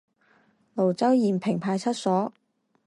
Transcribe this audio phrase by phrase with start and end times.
[0.75, 2.33] 蘆洲延平派出所